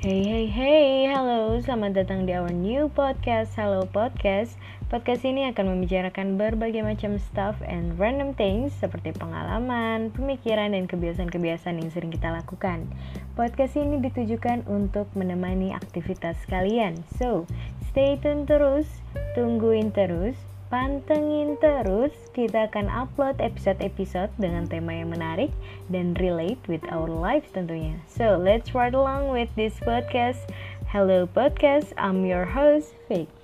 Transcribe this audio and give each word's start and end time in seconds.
Hey 0.00 0.24
hey 0.24 0.48
hey, 0.48 1.12
halo, 1.12 1.60
selamat 1.60 1.92
datang 1.92 2.24
di 2.24 2.32
our 2.32 2.48
new 2.48 2.88
podcast. 2.88 3.52
Halo 3.52 3.84
Podcast. 3.84 4.56
Podcast 4.88 5.28
ini 5.28 5.44
akan 5.52 5.76
membicarakan 5.76 6.40
berbagai 6.40 6.80
macam 6.80 7.20
stuff 7.20 7.60
and 7.60 8.00
random 8.00 8.32
things 8.32 8.72
Seperti 8.80 9.12
pengalaman, 9.12 10.08
pemikiran, 10.08 10.72
dan 10.72 10.88
kebiasaan-kebiasaan 10.88 11.84
yang 11.84 11.92
sering 11.92 12.08
kita 12.16 12.32
lakukan. 12.32 12.88
Podcast 13.36 13.76
ini 13.76 14.00
ditujukan 14.00 14.64
untuk 14.72 15.04
menemani 15.12 15.76
aktivitas 15.76 16.40
kalian. 16.48 16.96
So, 17.20 17.44
stay 17.92 18.16
tune 18.16 18.48
terus, 18.48 18.88
tungguin 19.36 19.92
terus 19.92 20.32
Pantengin 20.70 21.58
terus, 21.58 22.14
kita 22.30 22.70
akan 22.70 22.86
upload 22.86 23.42
episode-episode 23.42 24.30
dengan 24.38 24.70
tema 24.70 24.94
yang 24.94 25.10
menarik 25.10 25.50
dan 25.90 26.14
relate 26.22 26.62
with 26.70 26.86
our 26.94 27.10
lives 27.10 27.50
tentunya. 27.50 27.98
So, 28.06 28.38
let's 28.38 28.70
ride 28.70 28.94
along 28.94 29.34
with 29.34 29.50
this 29.58 29.82
podcast. 29.82 30.46
Hello 30.86 31.26
podcast, 31.26 31.90
I'm 31.98 32.22
your 32.22 32.46
host, 32.46 32.94
Fake. 33.10 33.39